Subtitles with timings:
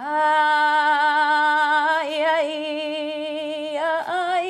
[0.00, 0.06] Ay,
[2.22, 4.48] ay, ay.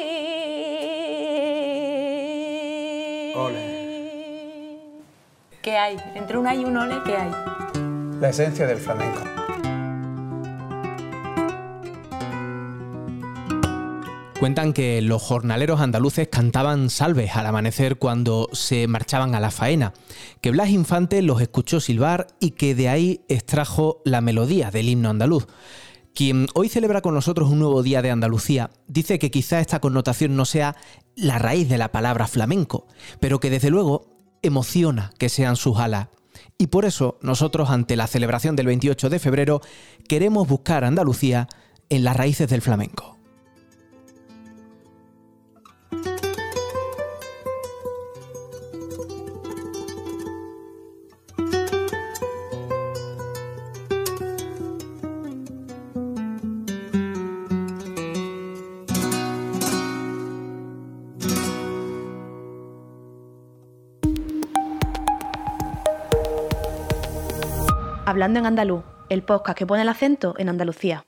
[5.63, 5.97] ¿Qué hay?
[6.15, 7.31] Entre un ay y un ole, ¿qué hay?
[8.21, 9.38] La esencia del flamenco.
[14.41, 19.95] Cuentan que los jornaleros andaluces cantaban salves al amanecer cuando se marchaban a la faena,
[20.41, 25.11] que Blas Infante los escuchó silbar y que de ahí extrajo la melodía del himno
[25.11, 25.49] andaluz.
[26.15, 30.37] Quien hoy celebra con nosotros un nuevo día de Andalucía dice que quizá esta connotación
[30.37, 30.77] no sea
[31.17, 32.87] la raíz de la palabra flamenco,
[33.19, 36.11] pero que desde luego emociona que sean sus alas.
[36.59, 39.61] Y por eso nosotros ante la celebración del 28 de febrero
[40.09, 41.49] queremos buscar Andalucía
[41.89, 43.18] en las raíces del flamenco.
[68.19, 71.07] Hablando en andaluz, el podcast que pone el acento en Andalucía.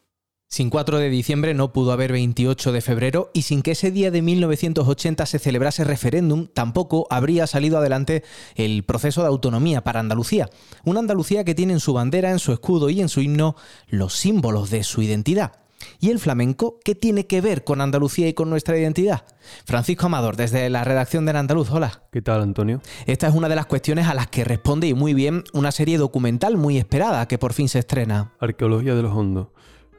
[0.49, 4.13] Sin 4 de diciembre no pudo haber 28 de febrero y sin que ese día
[4.13, 8.23] de 1980 se celebrase referéndum, tampoco habría salido adelante
[8.55, 10.51] el proceso de autonomía para Andalucía.
[10.85, 13.57] Una Andalucía que tiene en su bandera, en su escudo y en su himno
[13.89, 15.60] los símbolos de su identidad.
[15.99, 19.25] ¿Y el flamenco qué tiene que ver con Andalucía y con nuestra identidad?
[19.65, 22.05] Francisco Amador, desde la redacción del Andaluz, hola.
[22.13, 22.81] ¿Qué tal, Antonio?
[23.07, 25.99] Esta es una de las cuestiones a las que responde y muy bien una serie
[25.99, 28.33] documental muy esperada que por fin se estrena.
[28.41, 29.49] Arqueología de los Hondos.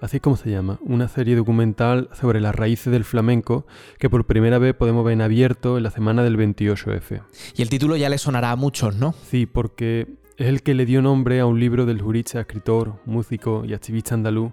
[0.01, 3.67] Así es como se llama, una serie documental sobre las raíces del flamenco
[3.99, 7.21] que por primera vez podemos ver en abierto en la semana del 28F.
[7.55, 9.13] Y el título ya le sonará a muchos, ¿no?
[9.29, 13.63] Sí, porque es el que le dio nombre a un libro del jurista, escritor, músico
[13.63, 14.51] y activista andaluz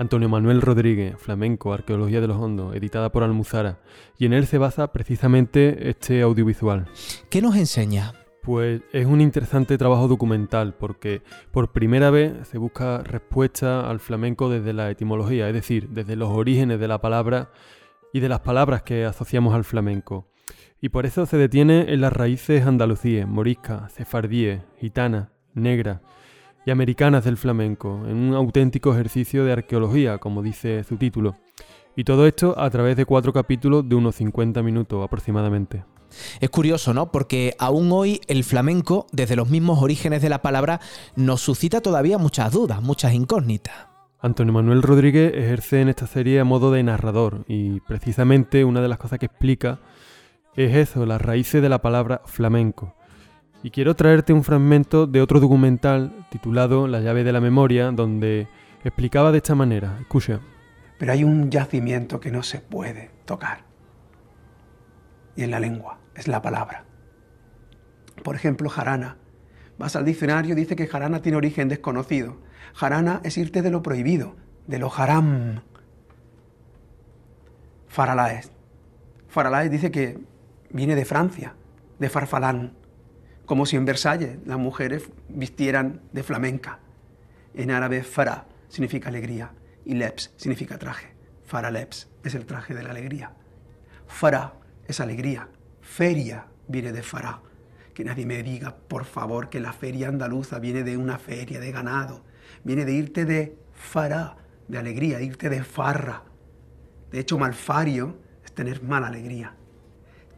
[0.00, 3.80] Antonio Manuel Rodríguez, Flamenco, Arqueología de los Hondos, editada por Almuzara,
[4.16, 6.86] y en él se basa precisamente este audiovisual.
[7.28, 8.14] ¿Qué nos enseña?
[8.42, 11.20] Pues es un interesante trabajo documental porque
[11.50, 16.30] por primera vez se busca respuesta al flamenco desde la etimología, es decir, desde los
[16.30, 17.50] orígenes de la palabra
[18.14, 20.30] y de las palabras que asociamos al flamenco.
[20.80, 26.00] Y por eso se detiene en las raíces andalucíes, morisca, sefardíes, gitana, negra,
[26.66, 31.36] y americanas del flamenco, en un auténtico ejercicio de arqueología, como dice su título.
[31.96, 35.84] Y todo esto a través de cuatro capítulos de unos 50 minutos aproximadamente.
[36.40, 37.12] Es curioso, ¿no?
[37.12, 40.80] Porque aún hoy el flamenco, desde los mismos orígenes de la palabra,
[41.16, 43.74] nos suscita todavía muchas dudas, muchas incógnitas.
[44.20, 48.88] Antonio Manuel Rodríguez ejerce en esta serie a modo de narrador y precisamente una de
[48.88, 49.80] las cosas que explica
[50.56, 52.94] es eso, las raíces de la palabra flamenco.
[53.62, 58.48] Y quiero traerte un fragmento de otro documental titulado La llave de la memoria, donde
[58.84, 59.98] explicaba de esta manera.
[60.00, 60.40] Escucha.
[60.98, 63.64] Pero hay un yacimiento que no se puede tocar.
[65.36, 66.84] Y en la lengua, es la palabra.
[68.22, 69.18] Por ejemplo, jarana.
[69.78, 72.38] Vas al diccionario, dice que jarana tiene origen desconocido.
[72.74, 75.62] Jarana es irte de lo prohibido, de lo haram.
[77.88, 78.52] Faralaes.
[79.28, 80.18] Faralaes dice que
[80.70, 81.54] viene de Francia,
[81.98, 82.79] de farfalán
[83.50, 86.78] como si en Versalles las mujeres vistieran de flamenca.
[87.52, 89.50] En árabe, farah significa alegría
[89.84, 91.16] y leps significa traje.
[91.46, 93.32] Farah leps es el traje de la alegría.
[94.06, 94.52] Farah
[94.86, 95.48] es alegría.
[95.80, 97.42] Feria viene de farah.
[97.92, 101.72] Que nadie me diga, por favor, que la feria andaluza viene de una feria de
[101.72, 102.22] ganado.
[102.62, 104.36] Viene de irte de farah,
[104.68, 106.22] de alegría, irte de farra.
[107.10, 109.56] De hecho, malfario es tener mala alegría.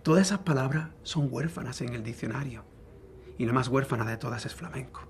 [0.02, 2.71] Todas esas palabras son huérfanas en el diccionario
[3.42, 5.00] y la más huérfana de todas es flamenco.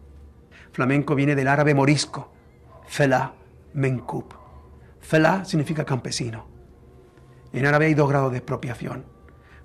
[0.73, 2.33] Flamenco viene del árabe morisco,
[2.87, 3.35] fela
[3.75, 4.25] menkub.
[5.03, 6.47] Fela significa campesino.
[7.53, 9.05] En árabe hay dos grados de expropiación.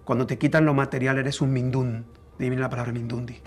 [0.03, 2.07] Cuando te quitan lo material eres un mindún,
[2.37, 3.39] de viene la palabra mindundi.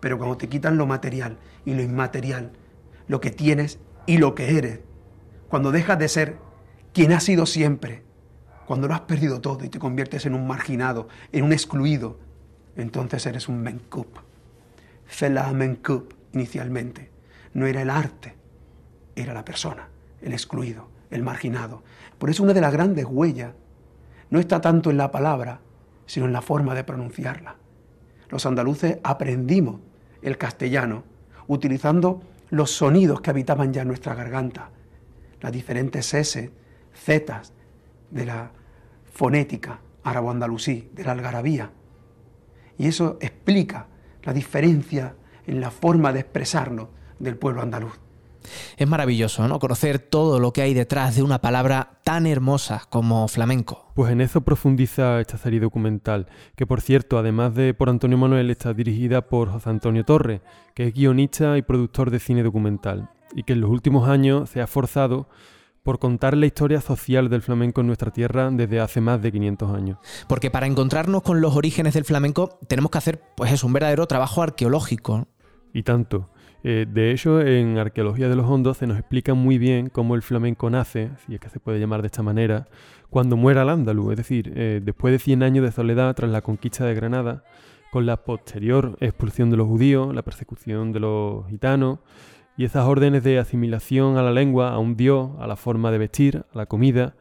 [0.00, 2.52] Pero cuando te quitan lo material y lo inmaterial,
[3.08, 4.80] lo que tienes y lo que eres,
[5.48, 6.36] cuando dejas de ser
[6.92, 8.02] quien has sido siempre,
[8.66, 12.18] cuando lo has perdido todo y te conviertes en un marginado, en un excluido,
[12.76, 14.25] entonces eres un menkub.
[15.06, 17.10] Fela Menkub inicialmente.
[17.54, 18.34] No era el arte,
[19.14, 19.88] era la persona,
[20.20, 21.82] el excluido, el marginado.
[22.18, 23.54] Por eso una de las grandes huellas
[24.30, 25.60] no está tanto en la palabra,
[26.06, 27.56] sino en la forma de pronunciarla.
[28.28, 29.80] Los andaluces aprendimos
[30.22, 31.04] el castellano
[31.46, 34.70] utilizando los sonidos que habitaban ya en nuestra garganta,
[35.40, 36.50] las diferentes S,
[36.94, 37.42] Z
[38.10, 38.50] de la
[39.12, 41.70] fonética árabo-andalusí, de la algarabía.
[42.78, 43.88] Y eso explica
[44.26, 45.14] la diferencia
[45.46, 47.98] en la forma de expresarlo del pueblo andaluz.
[48.76, 49.58] Es maravilloso, ¿no?
[49.58, 53.90] Conocer todo lo que hay detrás de una palabra tan hermosa como flamenco.
[53.94, 58.50] Pues en eso profundiza esta serie documental, que por cierto, además de por Antonio Manuel,
[58.50, 60.42] está dirigida por José Antonio Torres,
[60.74, 64.60] que es guionista y productor de cine documental, y que en los últimos años se
[64.60, 65.28] ha forzado
[65.86, 69.70] por contar la historia social del flamenco en nuestra tierra desde hace más de 500
[69.70, 69.98] años.
[70.26, 74.04] Porque para encontrarnos con los orígenes del flamenco tenemos que hacer pues es un verdadero
[74.08, 75.28] trabajo arqueológico.
[75.72, 76.28] Y tanto.
[76.64, 80.22] Eh, de hecho, en Arqueología de los Hondos se nos explica muy bien cómo el
[80.22, 82.66] flamenco nace, si es que se puede llamar de esta manera,
[83.08, 86.42] cuando muera el ándalus, es decir, eh, después de 100 años de soledad tras la
[86.42, 87.44] conquista de Granada,
[87.92, 92.00] con la posterior expulsión de los judíos, la persecución de los gitanos,
[92.56, 95.98] y esas órdenes de asimilación a la lengua, a un dios, a la forma de
[95.98, 97.14] vestir, a la comida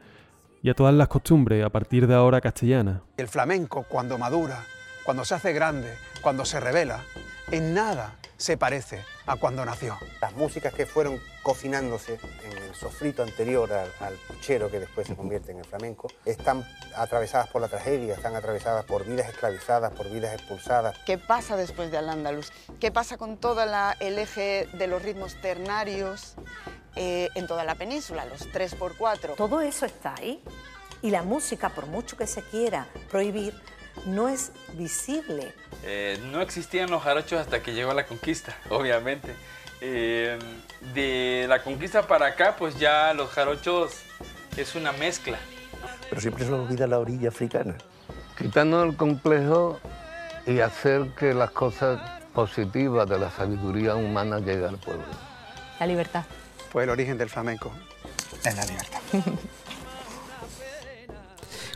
[0.62, 3.02] y a todas las costumbres a partir de ahora castellanas.
[3.18, 4.64] El flamenco cuando madura,
[5.06, 7.04] cuando se hace grande, cuando se revela,
[7.52, 9.98] en nada se parece a cuando nació.
[10.20, 15.52] Las músicas que fueron cocinándose en el sofrito anterior al, puchero que después se convierte
[15.52, 16.68] en el flamenco, están
[16.98, 20.98] atravesadas por la tragedia, están atravesadas por vidas esclavizadas, por vidas expulsadas.
[21.06, 22.52] ¿Qué pasa después de Al-Ándalus?
[22.80, 23.62] ¿Qué pasa con todo
[24.00, 26.36] el eje de los ritmos ternarios
[26.96, 29.36] eh, en toda la península, los 3x4?
[29.36, 30.44] Todo eso está ahí
[31.02, 33.54] y la música, por mucho que se quiera prohibir,
[34.06, 35.54] no es visible.
[35.84, 39.34] Eh, no existían los jarochos hasta que llegó la conquista, obviamente.
[39.82, 40.40] Eh,
[40.94, 43.94] de la conquista para acá, pues ya los jarochos
[44.58, 45.38] es una mezcla.
[46.10, 47.76] Pero siempre se olvida la orilla africana.
[48.38, 49.80] Quitando el complejo
[50.46, 52.00] y hacer que las cosas
[52.34, 55.06] positivas de la sabiduría humana lleguen al pueblo.
[55.80, 56.26] La libertad.
[56.72, 57.72] Pues el origen del flamenco
[58.44, 59.00] es la libertad.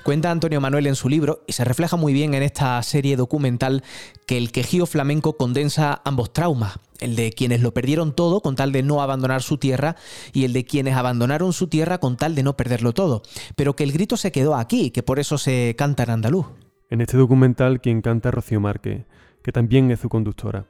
[0.04, 3.84] Cuenta Antonio Manuel en su libro, y se refleja muy bien en esta serie documental,
[4.26, 8.72] que el quejío flamenco condensa ambos traumas, el de quienes lo perdieron todo con tal
[8.72, 9.96] de no abandonar su tierra
[10.34, 13.22] y el de quienes abandonaron su tierra con tal de no perderlo todo,
[13.56, 16.48] pero que el grito se quedó aquí, que por eso se canta en andaluz.
[16.90, 19.06] En este documental quien canta Rocío Márquez,
[19.44, 20.66] que también es su conductora.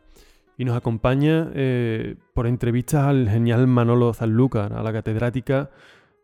[0.57, 5.69] Y nos acompaña eh, por entrevistas al genial Manolo Sanlúcar, a la catedrática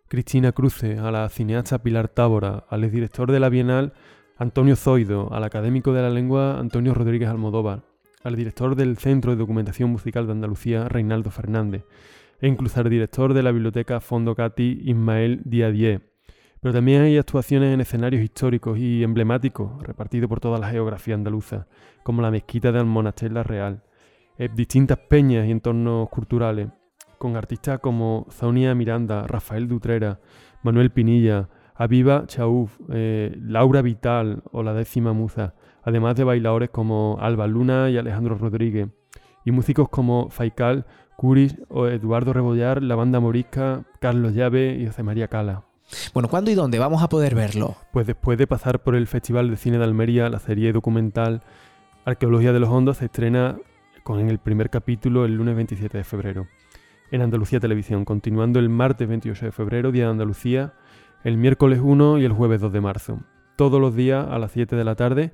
[0.07, 3.93] Cristina Cruce, a la cineasta Pilar Tábora, al exdirector de la Bienal
[4.37, 7.81] Antonio Zoido, al académico de la lengua Antonio Rodríguez Almodóvar,
[8.23, 11.85] al director del Centro de Documentación Musical de Andalucía Reinaldo Fernández,
[12.39, 16.01] e incluso al director de la Biblioteca Fondo Cati Ismael Diadier.
[16.61, 21.67] Pero también hay actuaciones en escenarios históricos y emblemáticos repartidos por toda la geografía andaluza,
[22.03, 23.81] como la mezquita de Almonachet Real,
[24.37, 26.67] eh, distintas peñas y entornos culturales,
[27.25, 30.19] con artistas como Zaunia Miranda, Rafael Dutrera,
[30.61, 37.17] Manuel Pinilla, Aviva Chauf, eh, Laura Vital o la décima muza, además de bailadores como
[37.19, 38.89] Alba Luna y Alejandro Rodríguez,
[39.43, 40.85] y músicos como Faical,
[41.17, 45.63] Curis o Eduardo Rebollar, la banda morisca, Carlos Llave y José María Cala.
[46.13, 47.75] Bueno, ¿cuándo y dónde vamos a poder verlo?
[47.91, 51.41] Pues después de pasar por el Festival de Cine de Almería, la serie documental
[52.05, 53.57] Arqueología de los Hondos se estrena
[54.03, 56.47] con el primer capítulo el lunes 27 de febrero
[57.11, 60.73] en Andalucía Televisión, continuando el martes 28 de febrero, Día de Andalucía,
[61.23, 63.19] el miércoles 1 y el jueves 2 de marzo.
[63.55, 65.33] Todos los días a las 7 de la tarde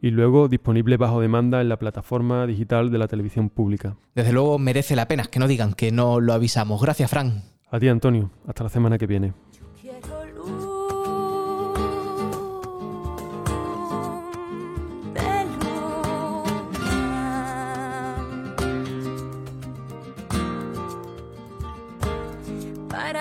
[0.00, 3.96] y luego disponible bajo demanda en la plataforma digital de la televisión pública.
[4.14, 6.80] Desde luego merece la pena que no digan que no lo avisamos.
[6.80, 7.42] Gracias, Fran.
[7.70, 8.30] A ti, Antonio.
[8.46, 9.32] Hasta la semana que viene.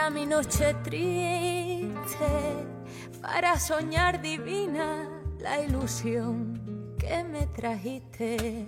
[0.09, 1.89] Mi noche triste,
[3.21, 5.09] para soñar divina
[5.39, 8.67] la ilusión que me trajiste.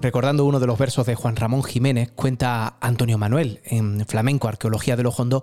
[0.00, 4.96] Recordando uno de los versos de Juan Ramón Jiménez, cuenta Antonio Manuel en Flamenco, Arqueología
[4.96, 5.42] de los Hondos,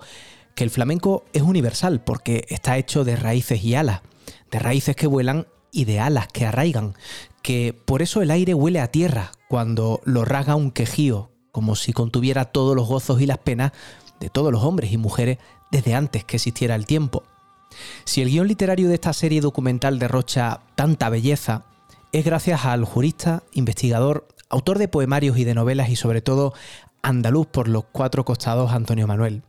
[0.55, 4.01] que el flamenco es universal porque está hecho de raíces y alas,
[4.51, 6.95] de raíces que vuelan y de alas que arraigan,
[7.41, 11.91] que por eso el aire huele a tierra cuando lo rasga un quejío, como si
[11.91, 13.73] contuviera todos los gozos y las penas
[14.19, 15.38] de todos los hombres y mujeres
[15.72, 17.24] desde antes que existiera el tiempo.
[18.03, 21.65] Si el guion literario de esta serie documental derrocha tanta belleza,
[22.12, 26.53] es gracias al jurista, investigador, autor de poemarios y de novelas y sobre todo
[27.01, 29.43] andaluz por los cuatro costados Antonio Manuel.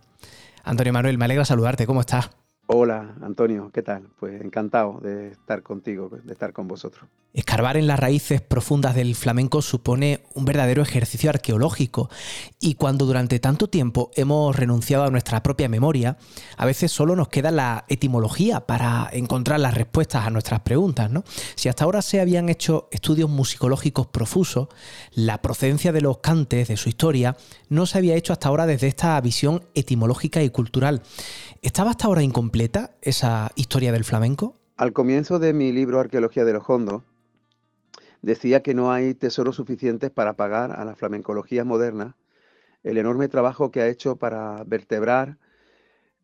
[0.64, 2.30] Antonio Manuel, me alegra saludarte, ¿cómo estás?
[2.66, 4.08] Hola, Antonio, ¿qué tal?
[4.18, 7.08] Pues encantado de estar contigo, de estar con vosotros.
[7.36, 12.08] Escarbar en las raíces profundas del flamenco supone un verdadero ejercicio arqueológico
[12.58, 16.16] y cuando durante tanto tiempo hemos renunciado a nuestra propia memoria,
[16.56, 21.10] a veces solo nos queda la etimología para encontrar las respuestas a nuestras preguntas.
[21.10, 21.24] ¿no?
[21.56, 24.68] Si hasta ahora se habían hecho estudios musicológicos profusos,
[25.12, 27.36] la procedencia de los cantes, de su historia,
[27.68, 31.02] no se había hecho hasta ahora desde esta visión etimológica y cultural.
[31.60, 34.54] ¿Estaba hasta ahora incompleta esa historia del flamenco?
[34.78, 37.02] Al comienzo de mi libro Arqueología de los Hondos,
[38.22, 42.16] decía que no hay tesoros suficientes para pagar a la flamencología moderna
[42.82, 45.38] el enorme trabajo que ha hecho para vertebrar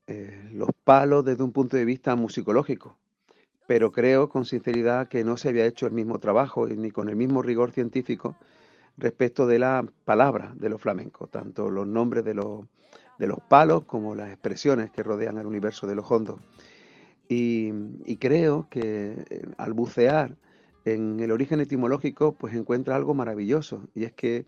[0.07, 2.97] eh, los palos desde un punto de vista musicológico.
[3.67, 7.17] Pero creo con sinceridad que no se había hecho el mismo trabajo ni con el
[7.17, 8.37] mismo rigor científico
[8.97, 12.67] respecto de la palabra de los flamencos, tanto los nombres de los,
[13.19, 16.41] de los palos como las expresiones que rodean el universo de los hondos.
[17.29, 17.73] Y,
[18.05, 20.37] y creo que eh, al bucear
[20.85, 24.47] en el origen etimológico pues encuentra algo maravilloso y es que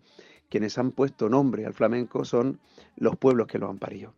[0.49, 2.59] quienes han puesto nombre al flamenco son
[2.95, 4.13] los pueblos que lo han parido.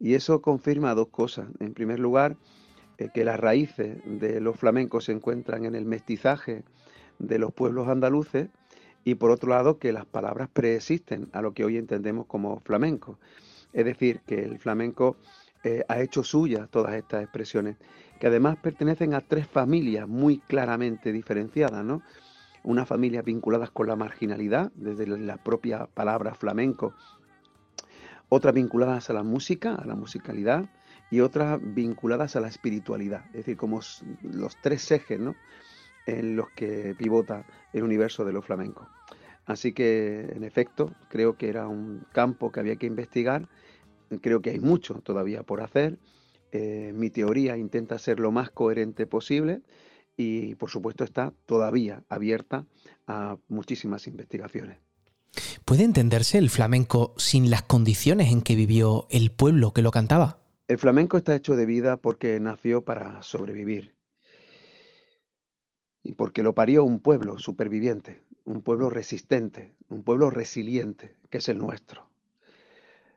[0.00, 1.48] Y eso confirma dos cosas.
[1.60, 2.36] En primer lugar,
[2.98, 6.62] eh, que las raíces de los flamencos se encuentran en el mestizaje
[7.18, 8.48] de los pueblos andaluces
[9.04, 13.18] y por otro lado que las palabras preexisten a lo que hoy entendemos como flamenco.
[13.72, 15.16] Es decir, que el flamenco
[15.64, 17.76] eh, ha hecho suya todas estas expresiones
[18.18, 22.02] que además pertenecen a tres familias muy claramente diferenciadas, ¿no?
[22.64, 26.94] Unas familias vinculadas con la marginalidad, desde la propia palabra flamenco,
[28.28, 30.68] otras vinculadas a la música, a la musicalidad,
[31.10, 33.80] y otras vinculadas a la espiritualidad, es decir, como
[34.22, 35.34] los tres ejes ¿no?
[36.06, 38.86] en los que pivota el universo de los flamencos.
[39.46, 43.48] Así que, en efecto, creo que era un campo que había que investigar,
[44.20, 45.98] creo que hay mucho todavía por hacer,
[46.52, 49.62] eh, mi teoría intenta ser lo más coherente posible
[50.16, 52.66] y por supuesto está todavía abierta
[53.06, 54.78] a muchísimas investigaciones.
[55.64, 60.38] ¿Puede entenderse el flamenco sin las condiciones en que vivió el pueblo que lo cantaba?
[60.66, 63.94] El flamenco está hecho de vida porque nació para sobrevivir
[66.02, 71.48] y porque lo parió un pueblo superviviente, un pueblo resistente, un pueblo resiliente, que es
[71.48, 72.08] el nuestro.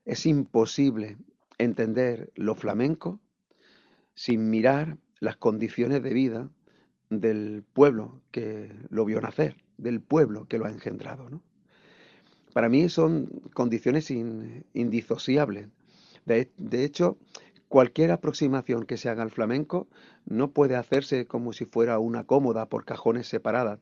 [0.06, 1.18] Es imposible
[1.58, 3.20] entender lo flamenco
[4.16, 6.50] sin mirar las condiciones de vida
[7.10, 11.30] del pueblo que lo vio nacer, del pueblo que lo ha engendrado.
[12.54, 15.68] Para mí son condiciones indisociables.
[16.26, 17.18] de, hecho,
[17.68, 19.88] cualquier aproximación que se haga al flamenco
[20.26, 23.80] no puede hacerse como si fuera una cómoda por cajones separadas.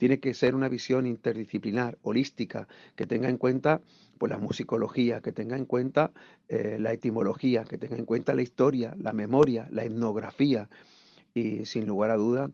[0.00, 2.66] Tiene que ser una visión interdisciplinar, holística,
[2.96, 3.82] que tenga en cuenta
[4.16, 6.10] pues la musicología, que tenga en cuenta
[6.48, 10.70] eh, la etimología, que tenga en cuenta la historia, la memoria, la etnografía
[11.34, 12.50] y sin lugar a dudas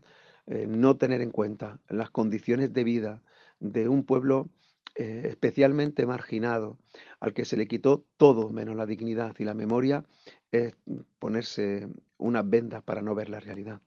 [0.47, 3.21] eh, no tener en cuenta las condiciones de vida
[3.61, 4.49] de un pueblo
[4.95, 6.77] eh, especialmente marginado,
[7.21, 10.03] al que se le quitó todo menos la dignidad y la memoria,
[10.51, 10.75] es
[11.17, 11.87] ponerse
[12.17, 13.79] unas vendas para no ver la realidad.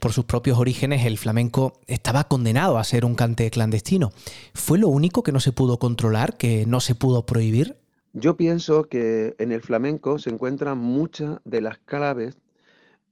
[0.00, 4.12] Por sus propios orígenes, el flamenco estaba condenado a ser un cante clandestino.
[4.54, 7.76] ¿Fue lo único que no se pudo controlar, que no se pudo prohibir?
[8.14, 12.38] Yo pienso que en el flamenco se encuentran muchas de las claves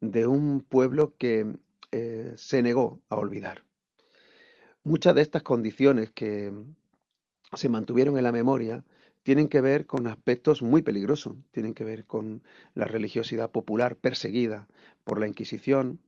[0.00, 1.46] de un pueblo que
[1.92, 3.64] eh, se negó a olvidar.
[4.82, 6.52] Muchas de estas condiciones que
[7.52, 8.82] se mantuvieron en la memoria
[9.22, 12.42] tienen que ver con aspectos muy peligrosos, tienen que ver con
[12.74, 14.68] la religiosidad popular perseguida
[15.04, 16.00] por la Inquisición,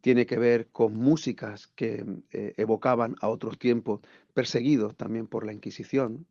[0.00, 4.00] tiene que ver con músicas que eh, evocaban a otros tiempos
[4.32, 6.26] perseguidos también por la Inquisición,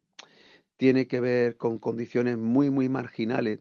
[0.78, 3.60] tiene que ver con condiciones muy, muy marginales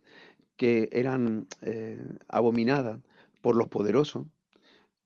[0.56, 3.00] que eran eh, abominadas
[3.40, 4.26] por los poderosos.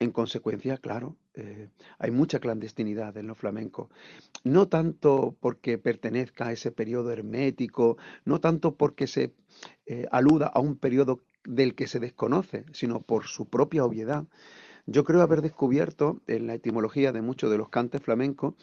[0.01, 3.89] En consecuencia, claro, eh, hay mucha clandestinidad en los flamencos.
[4.45, 9.33] No tanto porque pertenezca a ese periodo hermético, no tanto porque se
[10.11, 14.25] aluda a un periodo del que se desconoce, sino por su propia obviedad.
[14.87, 18.55] Yo creo haber descubierto en la etimología de muchos de los cantes flamencos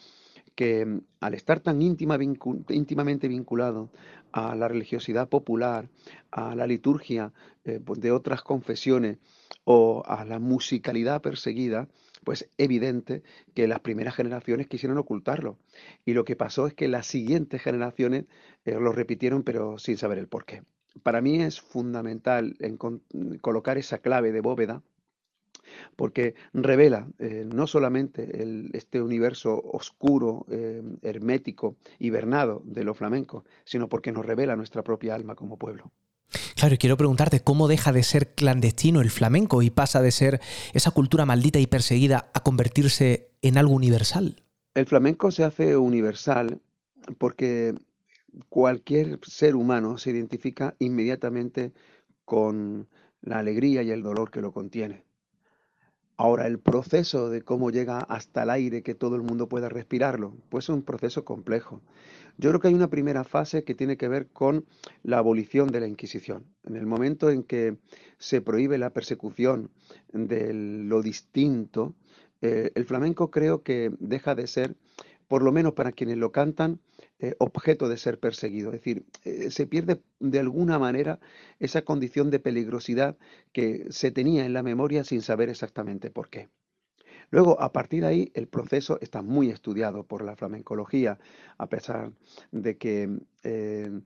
[0.58, 3.90] que mm, al estar tan íntimamente vinculado
[4.32, 5.88] a la religiosidad popular,
[6.32, 7.32] a la liturgia
[7.64, 9.18] eh, pues, de otras confesiones
[9.62, 11.88] o a la musicalidad perseguida,
[12.24, 13.22] pues evidente
[13.54, 15.58] que las primeras generaciones quisieron ocultarlo.
[16.04, 18.24] Y lo que pasó es que las siguientes generaciones
[18.64, 20.64] eh, lo repitieron pero sin saber el porqué.
[21.04, 22.56] Para mí es fundamental
[23.40, 24.82] colocar esa clave de bóveda
[25.96, 33.88] porque revela eh, no solamente este universo oscuro, eh, hermético, hibernado de los flamencos, sino
[33.88, 35.90] porque nos revela nuestra propia alma como pueblo.
[36.56, 40.40] Claro, y quiero preguntarte cómo deja de ser clandestino el flamenco y pasa de ser
[40.74, 44.42] esa cultura maldita y perseguida a convertirse en algo universal.
[44.74, 46.60] El flamenco se hace universal
[47.16, 47.74] porque
[48.48, 51.72] cualquier ser humano se identifica inmediatamente
[52.24, 52.88] con
[53.22, 55.04] la alegría y el dolor que lo contiene.
[56.20, 60.34] Ahora, el proceso de cómo llega hasta el aire que todo el mundo pueda respirarlo,
[60.48, 61.80] pues es un proceso complejo.
[62.38, 64.66] Yo creo que hay una primera fase que tiene que ver con
[65.04, 66.44] la abolición de la Inquisición.
[66.64, 67.76] En el momento en que
[68.18, 69.70] se prohíbe la persecución
[70.12, 71.94] de lo distinto,
[72.42, 74.74] eh, el flamenco creo que deja de ser,
[75.28, 76.80] por lo menos para quienes lo cantan,
[77.20, 78.68] eh, objeto de ser perseguido.
[78.72, 81.20] Es decir, eh, se pierde de alguna manera
[81.60, 83.16] esa condición de peligrosidad
[83.52, 86.48] que se tenía en la memoria sin saber exactamente por qué.
[87.30, 91.18] Luego, a partir de ahí, el proceso está muy estudiado por la flamencología,
[91.58, 92.12] a pesar
[92.52, 94.00] de que eh,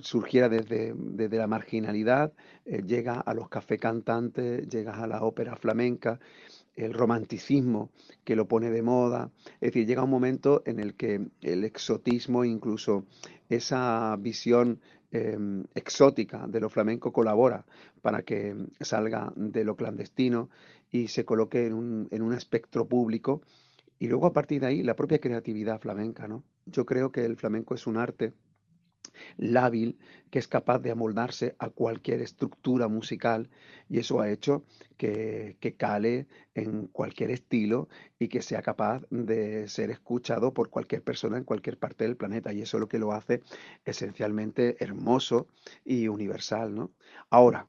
[0.00, 2.32] surgiera desde, desde, la marginalidad,
[2.64, 6.18] llega a los café cantantes, llega a la ópera flamenca
[6.76, 7.90] el romanticismo
[8.24, 9.30] que lo pone de moda.
[9.60, 13.06] Es decir, llega un momento en el que el exotismo, incluso
[13.48, 17.64] esa visión em, exótica de lo flamenco colabora
[18.02, 20.50] para que salga de lo clandestino
[20.90, 23.42] y se coloque en un, en un espectro público.
[23.98, 26.44] Y luego a partir de ahí la propia creatividad flamenca, ¿no?
[26.66, 28.34] Yo creo que el flamenco es un arte
[29.36, 29.98] lábil
[30.30, 33.50] que es capaz de amoldarse a cualquier estructura musical
[33.88, 34.64] y eso ha hecho
[34.96, 41.38] que, cale en cualquier estilo y que sea capaz de ser escuchado por cualquier persona
[41.38, 43.42] en cualquier parte del planeta y eso es lo que lo hace
[43.84, 45.46] esencialmente hermoso
[45.84, 46.74] y universal.
[46.74, 46.90] ¿no?
[47.30, 47.68] Ahora,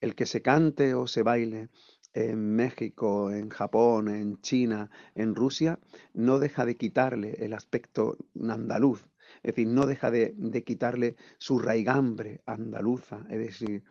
[0.00, 1.68] el que se cante o se baile
[2.12, 5.78] en México, en Japón, en China, en Rusia,
[6.14, 9.04] no deja de quitarle el aspecto andaluz
[9.42, 13.82] es decir, no deja de, quitarle su raigambre andaluza, es decir,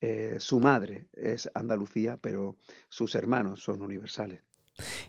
[0.00, 2.56] eh, su madre es Andalucía, pero
[2.88, 4.40] sus hermanos son universales.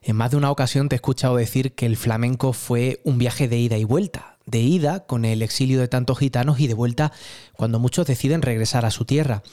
[0.01, 3.47] En más de una ocasión te he escuchado decir que el flamenco fue un viaje
[3.47, 7.11] de ida y vuelta, de ida con el exilio de tantos gitanos y de vuelta
[7.57, 9.43] cuando muchos deciden regresar a su tierra.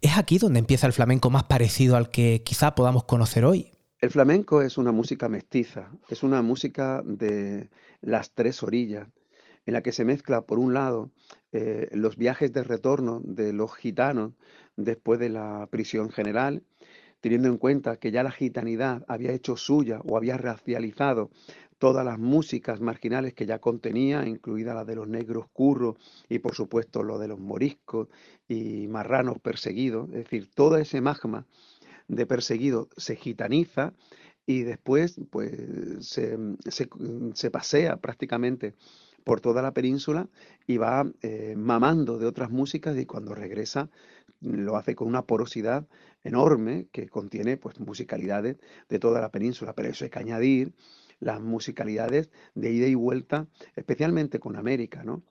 [0.00, 3.72] ¿Es aquí donde empieza el flamenco más parecido al que quizá podamos conocer hoy?
[3.98, 7.70] El flamenco es una música mestiza, es una música de
[8.00, 9.08] las tres orillas
[9.66, 11.10] en la que se mezcla, por un lado,
[11.52, 14.32] eh, los viajes de retorno de los gitanos
[14.76, 16.62] después de la prisión general,
[17.20, 21.30] teniendo en cuenta que ya la gitanidad había hecho suya o había racializado
[21.78, 25.96] todas las músicas marginales que ya contenía, incluida la de los negros curros
[26.28, 28.08] y por supuesto lo de los moriscos
[28.48, 31.46] y marranos perseguidos, es decir, todo ese magma
[32.08, 33.94] de perseguido se gitaniza
[34.46, 35.52] y después pues
[36.00, 36.38] se,
[37.34, 38.74] se pasea prácticamente
[39.24, 40.28] por toda la península
[40.66, 43.90] y va eh, mamando de otras músicas y cuando regresa
[44.40, 45.86] lo hace con una porosidad
[46.22, 48.56] enorme que contiene pues musicalidades
[48.88, 50.72] de toda la península, pero eso hay que añadir
[51.20, 53.46] las musicalidades de ida y vuelta,
[53.76, 55.22] especialmente con América, ¿no?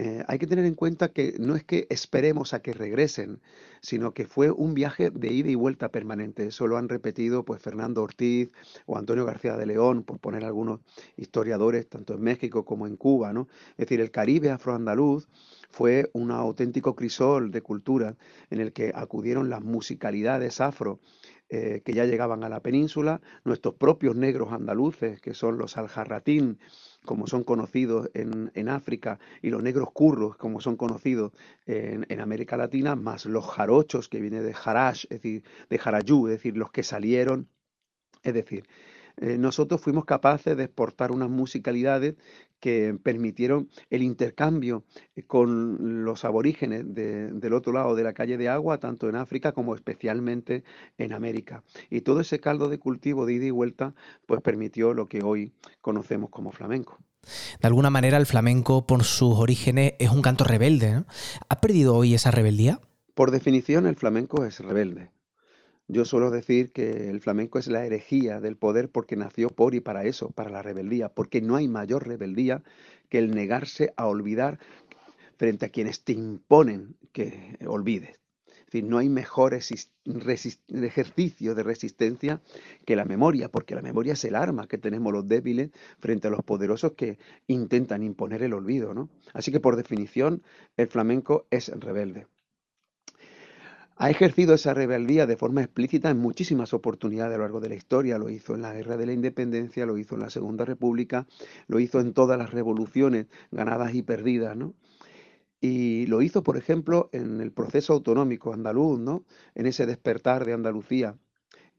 [0.00, 3.40] Eh, hay que tener en cuenta que no es que esperemos a que regresen,
[3.80, 6.46] sino que fue un viaje de ida y vuelta permanente.
[6.46, 8.48] Eso lo han repetido pues Fernando Ortiz
[8.86, 10.78] o Antonio García de León, por poner algunos
[11.16, 13.32] historiadores, tanto en México como en Cuba.
[13.32, 13.48] ¿no?
[13.72, 15.26] Es decir, el Caribe afroandaluz
[15.70, 18.14] fue un auténtico crisol de cultura
[18.50, 21.00] en el que acudieron las musicalidades afro
[21.50, 26.58] eh, que ya llegaban a la península, nuestros propios negros andaluces, que son los aljarratín,
[27.06, 31.32] como son conocidos en, África, y los negros curros, como son conocidos
[31.64, 36.34] en, América Latina, más los jarochos, que viene de jarash, es decir, de jarayú, es
[36.34, 37.48] decir, los que salieron,
[38.22, 38.66] es decir,
[39.16, 42.14] eh, nosotros fuimos capaces de exportar unas musicalidades
[42.60, 44.84] que permitieron el intercambio
[45.16, 49.52] eh, con los aborígenes del otro lado de la calle de agua, tanto en África
[49.52, 50.64] como especialmente
[50.98, 51.62] en América.
[51.90, 53.94] Y todo ese caldo de cultivo de ida y vuelta,
[54.26, 56.98] pues permitió lo que hoy conocemos como flamenco.
[57.60, 61.04] De alguna manera el flamenco, por sus orígenes, es un canto rebelde.
[61.48, 62.80] ¿Ha perdido hoy esa rebeldía?
[63.14, 65.10] Por definición, el flamenco es rebelde.
[65.90, 69.80] Yo suelo decir que el flamenco es la herejía del poder porque nació por y
[69.80, 72.62] para eso, para la rebeldía, porque no hay mayor rebeldía
[73.08, 74.58] que el negarse a olvidar
[75.38, 78.20] frente a quienes te imponen que olvides.
[78.46, 82.42] Es decir, no hay mejor ejercicio de resistencia
[82.84, 85.70] que la memoria, porque la memoria es el arma que tenemos los débiles
[86.00, 88.92] frente a los poderosos que intentan imponer el olvido.
[88.92, 89.08] ¿no?
[89.32, 90.42] Así que por definición
[90.76, 92.26] el flamenco es rebelde
[94.00, 97.74] ha ejercido esa rebeldía de forma explícita en muchísimas oportunidades a lo largo de la
[97.74, 98.16] historia.
[98.16, 101.26] Lo hizo en la Guerra de la Independencia, lo hizo en la Segunda República,
[101.66, 104.56] lo hizo en todas las revoluciones ganadas y perdidas.
[104.56, 104.74] ¿no?
[105.60, 109.24] Y lo hizo, por ejemplo, en el proceso autonómico andaluz, ¿no?
[109.56, 111.18] En ese despertar de Andalucía.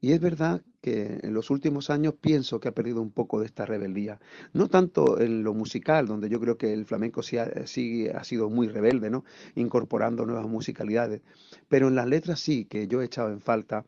[0.00, 3.46] Y es verdad que en los últimos años pienso que ha perdido un poco de
[3.46, 4.18] esta rebeldía.
[4.52, 8.24] No tanto en lo musical, donde yo creo que el flamenco sí ha, sí ha
[8.24, 9.24] sido muy rebelde, ¿no?
[9.54, 11.22] Incorporando nuevas musicalidades.
[11.68, 13.84] Pero en las letras sí, que yo he echado en falta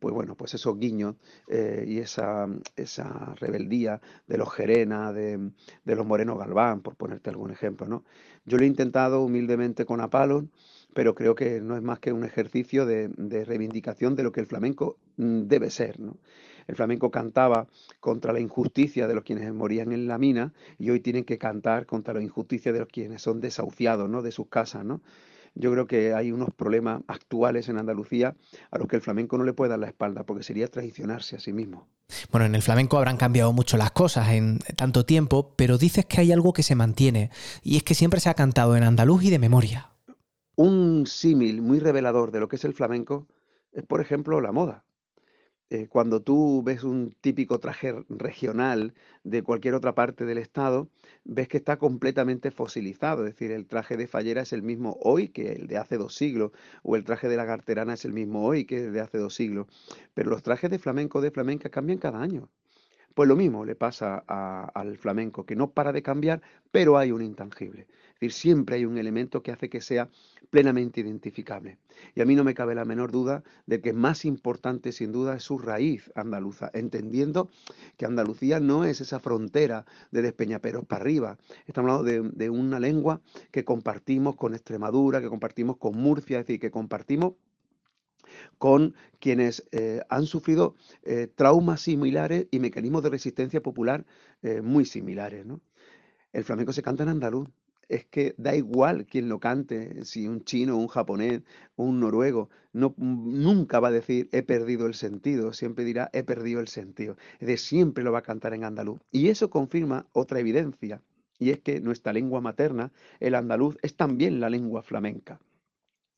[0.00, 1.14] pues bueno, pues esos guiños
[1.46, 5.50] eh, y esa, esa rebeldía de los Gerena, de,
[5.84, 8.04] de los Moreno Galván, por ponerte algún ejemplo, ¿no?
[8.46, 10.50] Yo lo he intentado humildemente con Apalon,
[10.94, 14.40] pero creo que no es más que un ejercicio de, de reivindicación de lo que
[14.40, 16.16] el flamenco mm, debe ser, ¿no?
[16.66, 17.66] El flamenco cantaba
[17.98, 21.84] contra la injusticia de los quienes morían en la mina y hoy tienen que cantar
[21.84, 24.22] contra la injusticia de los quienes son desahuciados, ¿no?
[24.22, 25.00] De sus casas, ¿no?
[25.54, 28.36] Yo creo que hay unos problemas actuales en Andalucía
[28.70, 31.40] a los que el flamenco no le puede dar la espalda, porque sería traicionarse a
[31.40, 31.88] sí mismo.
[32.30, 36.20] Bueno, en el flamenco habrán cambiado mucho las cosas en tanto tiempo, pero dices que
[36.20, 37.30] hay algo que se mantiene,
[37.62, 39.90] y es que siempre se ha cantado en andaluz y de memoria.
[40.56, 43.26] Un símil muy revelador de lo que es el flamenco
[43.72, 44.84] es, por ejemplo, la moda.
[45.72, 50.88] Eh, cuando tú ves un típico traje regional de cualquier otra parte del estado,
[51.24, 55.28] ves que está completamente fosilizado, es decir, el traje de fallera es el mismo hoy
[55.28, 56.50] que el de hace dos siglos,
[56.82, 59.34] o el traje de la garterana es el mismo hoy que el de hace dos
[59.34, 59.68] siglos,
[60.12, 62.48] pero los trajes de flamenco de flamenca cambian cada año.
[63.14, 64.18] Pues lo mismo le pasa
[64.74, 67.86] al flamenco, que no para de cambiar, pero hay un intangible.
[68.20, 70.10] Decir, siempre hay un elemento que hace que sea
[70.50, 71.78] plenamente identificable.
[72.14, 75.36] Y a mí no me cabe la menor duda de que más importante sin duda
[75.36, 77.50] es su raíz andaluza, entendiendo
[77.96, 81.38] que Andalucía no es esa frontera de Despeñaperos para arriba.
[81.66, 86.60] Estamos hablando de, una lengua que compartimos con Extremadura, que compartimos con Murcia, es decir,
[86.60, 87.34] que compartimos
[88.58, 94.04] con quienes eh, han sufrido eh, traumas similares y mecanismos de resistencia popular
[94.42, 95.46] eh, muy similares.
[96.32, 97.48] El flamenco se canta en andaluz.
[97.90, 101.42] Es que da igual quien lo cante, si un chino, un japonés,
[101.76, 106.60] un noruego, no, nunca va a decir he perdido el sentido, siempre dirá he perdido
[106.60, 107.16] el sentido.
[107.40, 109.00] Es decir, siempre lo va a cantar en andaluz.
[109.10, 111.02] Y eso confirma otra evidencia,
[111.38, 115.40] y es que nuestra lengua materna, el andaluz, es también la lengua flamenca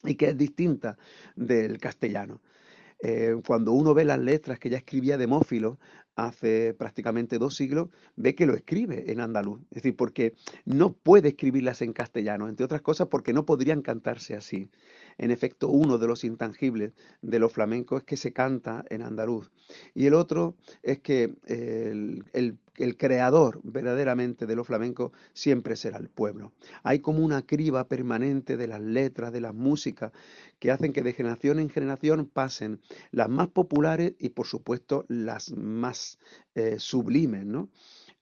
[0.04, 0.98] y que es distinta
[1.36, 2.40] del castellano.
[3.04, 5.78] Eh, cuando uno ve las letras que ya escribía Demófilo
[6.16, 9.60] hace prácticamente dos siglos, ve que lo escribe en andaluz.
[9.70, 14.34] Es decir, porque no puede escribirlas en castellano, entre otras cosas porque no podrían cantarse
[14.34, 14.70] así.
[15.18, 19.50] En efecto, uno de los intangibles de los flamencos es que se canta en andaluz.
[19.94, 22.58] Y el otro es que el, el-
[22.96, 26.52] creador verdaderamente de los flamencos siempre será el pueblo.
[26.82, 30.10] Hay como una criba permanente de las letras, de las músicas,
[30.58, 35.52] que hacen que de generación en generación pasen las más populares y, por supuesto, las
[35.52, 36.18] más
[36.54, 37.68] eh, sublimes, ¿no?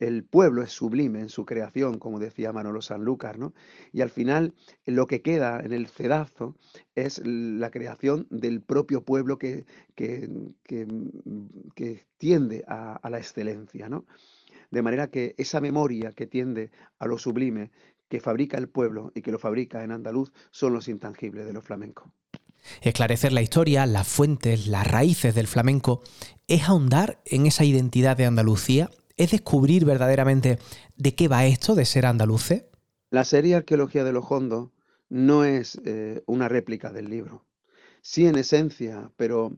[0.00, 3.52] El pueblo es sublime en su creación, como decía Manolo Sanlúcar, ¿no?
[3.92, 4.54] Y al final
[4.86, 6.56] lo que queda en el cedazo
[6.94, 10.28] es la creación del propio pueblo que, que,
[10.64, 14.06] que, tiende a, la excelencia, ¿no?
[14.70, 17.70] De manera que esa memoria que tiende a lo sublime,
[18.08, 21.64] que fabrica el pueblo y que lo fabrica en andaluz, son los intangibles de los
[21.64, 22.10] flamencos.
[22.82, 26.02] Esclarecer la historia, las fuentes, las raíces del flamenco,
[26.46, 30.58] es ahondar en esa identidad de Andalucía, es descubrir verdaderamente
[30.96, 32.64] de qué va esto de ser andaluces.
[33.10, 34.70] La serie Arqueología de los Hondos
[35.10, 37.44] no es eh, una réplica del libro.
[38.00, 39.52] Sí en esencia, pero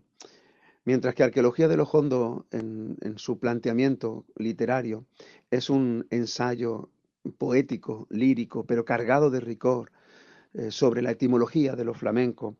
[0.84, 5.06] mientras que Arqueología de los Hondos en, su planteamiento literario
[5.52, 6.90] es un ensayo
[7.38, 9.92] poético, lírico, pero cargado de rigor
[10.54, 12.56] eh, sobre la etimología de los flamencos,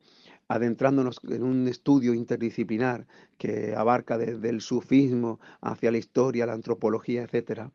[0.53, 3.07] adentrándonos en un estudio interdisciplinar
[3.39, 7.73] que abarca desde el sufismo hacia la historia, la antropología, etcétera.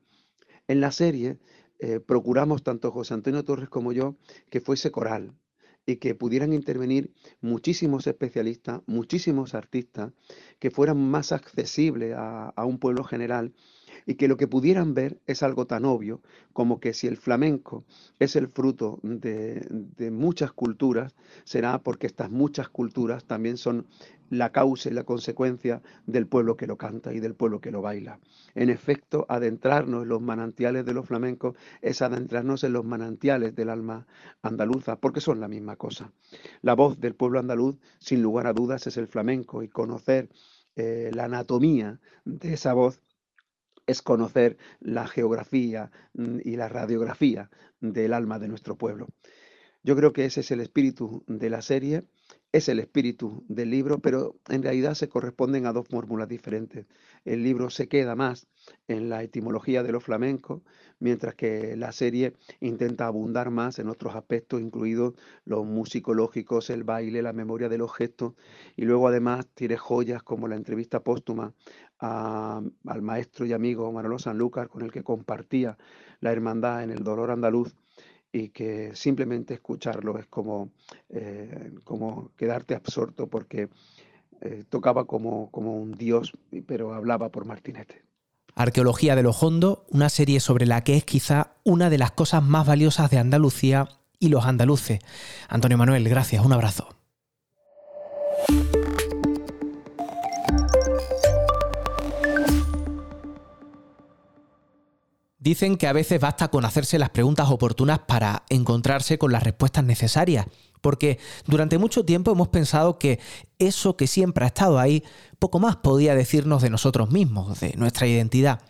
[0.67, 1.39] En la serie
[1.79, 4.15] eh, procuramos, tanto José Antonio Torres como yo,
[4.51, 5.33] que fuese coral
[5.87, 7.11] y que pudieran intervenir
[7.41, 10.13] muchísimos especialistas, muchísimos artistas,
[10.59, 13.53] que fueran más accesibles a un pueblo general
[14.05, 16.21] y que lo que pudieran ver es algo tan obvio
[16.53, 17.85] como que si el flamenco
[18.19, 23.87] es el fruto de, de muchas culturas, será porque estas muchas culturas también son
[24.29, 27.81] la causa y la consecuencia del pueblo que lo canta y del pueblo que lo
[27.81, 28.19] baila.
[28.55, 33.69] En efecto, adentrarnos en los manantiales de los flamencos es adentrarnos en los manantiales del
[33.69, 34.07] alma
[34.41, 36.11] andaluza, porque son la misma cosa.
[36.61, 40.29] La voz del pueblo andaluz, sin lugar a dudas, es el flamenco y conocer
[40.75, 43.01] eh, la anatomía de esa voz
[43.87, 49.07] es conocer la geografía mm, y la radiografía del alma de nuestro pueblo.
[49.83, 52.03] Yo creo que ese es el espíritu de la serie
[52.51, 56.85] es el espíritu del libro, pero en realidad se corresponden a dos fórmulas diferentes.
[57.25, 58.47] El libro se queda más
[58.87, 60.61] en la etimología de los flamencos,
[60.99, 65.13] mientras que la serie intenta abundar más en otros aspectos, incluidos
[65.45, 68.33] los musicológicos, el baile, la memoria de los gestos,
[68.75, 71.53] y luego además tiene joyas como la entrevista póstuma
[71.99, 75.77] al maestro y amigo Manolo Sanlúcar, con el que compartía
[76.21, 77.75] la hermandad en el dolor andaluz,
[78.31, 80.69] y que simplemente escucharlo es como,
[81.09, 83.69] eh, como quedarte absorto porque
[84.41, 86.33] eh, tocaba como, como un dios,
[86.65, 88.03] pero hablaba por Martinete.
[88.55, 92.43] Arqueología de los Hondo, una serie sobre la que es quizá una de las cosas
[92.43, 93.87] más valiosas de Andalucía
[94.19, 94.99] y los andaluces.
[95.47, 96.89] Antonio Manuel, gracias, un abrazo.
[105.47, 109.85] Dicen que a veces basta con hacerse las preguntas oportunas para encontrarse con las respuestas
[109.85, 110.45] necesarias,
[110.81, 113.21] porque durante mucho tiempo hemos pensado que
[113.57, 115.05] eso que siempre ha estado ahí,
[115.39, 118.61] poco más podía decirnos de nosotros mismos, de nuestra identidad.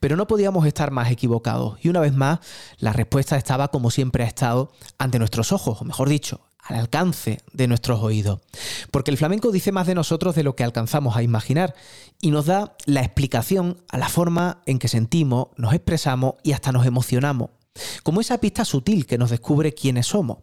[0.00, 2.38] Pero no podíamos estar más equivocados, y una vez más,
[2.78, 7.40] la respuesta estaba como siempre ha estado ante nuestros ojos, o mejor dicho, al alcance
[7.52, 8.40] de nuestros oídos.
[8.90, 11.74] Porque el flamenco dice más de nosotros de lo que alcanzamos a imaginar
[12.20, 16.72] y nos da la explicación a la forma en que sentimos, nos expresamos y hasta
[16.72, 17.50] nos emocionamos.
[18.02, 20.38] Como esa pista sutil que nos descubre quiénes somos.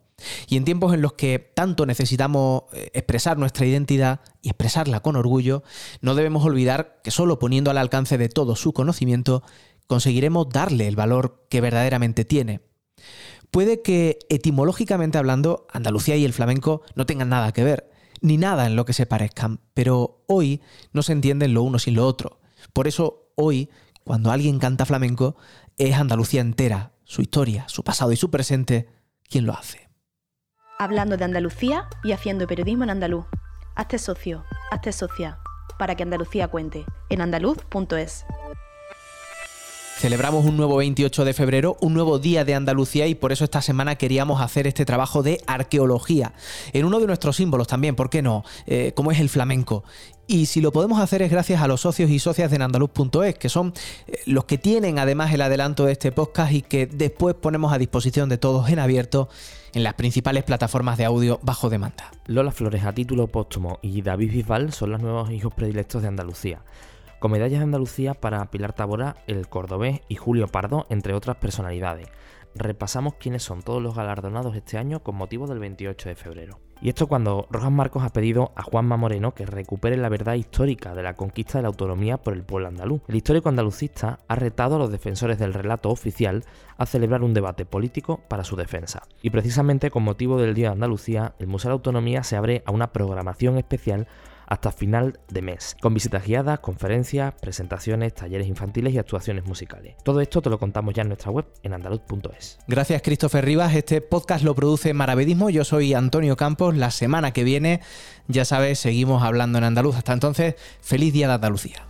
[0.47, 5.15] Y en tiempos en los que tanto necesitamos eh, expresar nuestra identidad y expresarla con
[5.15, 5.63] orgullo,
[6.01, 9.43] no debemos olvidar que solo poniendo al alcance de todo su conocimiento
[9.87, 12.61] conseguiremos darle el valor que verdaderamente tiene.
[13.51, 17.89] Puede que etimológicamente hablando Andalucía y el flamenco no tengan nada que ver,
[18.21, 20.61] ni nada en lo que se parezcan, pero hoy
[20.93, 22.39] no se entienden lo uno sin lo otro.
[22.73, 23.69] Por eso hoy,
[24.03, 25.35] cuando alguien canta flamenco,
[25.77, 28.87] es Andalucía entera, su historia, su pasado y su presente,
[29.27, 29.89] quien lo hace.
[30.77, 33.25] Hablando de Andalucía y haciendo periodismo en andaluz.
[33.75, 35.39] Hazte socio, hazte socia,
[35.77, 38.25] para que Andalucía cuente, en andaluz.es.
[39.99, 43.61] Celebramos un nuevo 28 de febrero, un nuevo día de Andalucía y por eso esta
[43.61, 46.31] semana queríamos hacer este trabajo de arqueología.
[46.71, 48.45] En uno de nuestros símbolos también, ¿por qué no?
[48.65, 49.83] Eh, como es el flamenco.
[50.25, 53.49] Y si lo podemos hacer es gracias a los socios y socias de andaluz.es, que
[53.49, 53.73] son
[54.07, 57.77] eh, los que tienen además el adelanto de este podcast y que después ponemos a
[57.77, 59.27] disposición de todos en abierto
[59.73, 62.09] en las principales plataformas de audio bajo demanda.
[62.25, 66.61] Lola Flores a título póstumo y David Bisbal son los nuevos hijos predilectos de Andalucía
[67.19, 72.07] con medallas de Andalucía para Pilar Tabora, el cordobés y Julio Pardo, entre otras personalidades.
[72.55, 76.59] Repasamos quiénes son todos los galardonados este año con motivo del 28 de febrero.
[76.81, 80.95] Y esto cuando Rojas Marcos ha pedido a Juanma Moreno que recupere la verdad histórica
[80.95, 83.01] de la conquista de la autonomía por el pueblo andaluz.
[83.09, 86.45] El histórico andalucista ha retado a los defensores del relato oficial
[86.77, 89.03] a celebrar un debate político para su defensa.
[89.21, 92.71] Y precisamente con motivo del Día de Andalucía, el Museo de Autonomía se abre a
[92.71, 94.07] una programación especial
[94.49, 99.95] hasta final de mes, con visitas guiadas, conferencias, presentaciones, talleres infantiles y actuaciones musicales.
[100.03, 102.57] Todo esto te lo contamos ya en nuestra web en andaluz.es.
[102.67, 107.43] Gracias Christopher Rivas, este podcast lo produce Maravedismo, yo soy Antonio Campos, la semana que
[107.43, 107.81] viene,
[108.27, 109.95] ya sabes, seguimos hablando en andaluz.
[109.95, 111.88] Hasta entonces, feliz día de Andalucía.